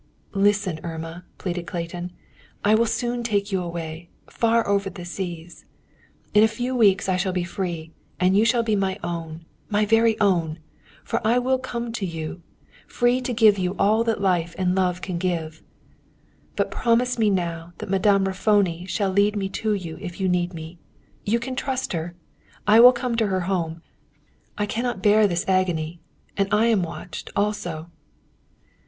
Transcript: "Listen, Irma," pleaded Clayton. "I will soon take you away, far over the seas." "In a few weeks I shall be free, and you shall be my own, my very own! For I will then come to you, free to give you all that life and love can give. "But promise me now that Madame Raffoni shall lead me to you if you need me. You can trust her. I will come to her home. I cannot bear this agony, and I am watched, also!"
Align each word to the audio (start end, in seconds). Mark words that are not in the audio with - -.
"Listen, 0.33 0.79
Irma," 0.83 1.25
pleaded 1.37 1.67
Clayton. 1.67 2.11
"I 2.65 2.73
will 2.73 2.87
soon 2.87 3.21
take 3.21 3.51
you 3.51 3.61
away, 3.61 4.09
far 4.27 4.67
over 4.67 4.89
the 4.89 5.05
seas." 5.05 5.63
"In 6.33 6.43
a 6.43 6.47
few 6.47 6.75
weeks 6.75 7.07
I 7.07 7.17
shall 7.17 7.33
be 7.33 7.43
free, 7.43 7.91
and 8.19 8.35
you 8.35 8.43
shall 8.43 8.63
be 8.63 8.75
my 8.75 8.97
own, 9.03 9.45
my 9.69 9.85
very 9.85 10.19
own! 10.19 10.57
For 11.03 11.21
I 11.23 11.37
will 11.37 11.57
then 11.57 11.63
come 11.65 11.91
to 11.91 12.05
you, 12.07 12.41
free 12.87 13.21
to 13.21 13.31
give 13.31 13.59
you 13.59 13.75
all 13.77 14.03
that 14.05 14.19
life 14.19 14.55
and 14.57 14.73
love 14.73 15.01
can 15.03 15.19
give. 15.19 15.61
"But 16.55 16.71
promise 16.71 17.19
me 17.19 17.29
now 17.29 17.73
that 17.77 17.87
Madame 17.91 18.23
Raffoni 18.25 18.87
shall 18.87 19.11
lead 19.11 19.35
me 19.35 19.49
to 19.49 19.75
you 19.75 19.99
if 20.01 20.19
you 20.19 20.27
need 20.27 20.51
me. 20.51 20.79
You 21.25 21.37
can 21.37 21.55
trust 21.55 21.93
her. 21.93 22.15
I 22.65 22.79
will 22.79 22.91
come 22.91 23.15
to 23.17 23.27
her 23.27 23.41
home. 23.41 23.83
I 24.57 24.65
cannot 24.65 25.03
bear 25.03 25.27
this 25.27 25.45
agony, 25.47 25.99
and 26.35 26.47
I 26.51 26.65
am 26.69 26.81
watched, 26.81 27.29
also!" 27.35 27.91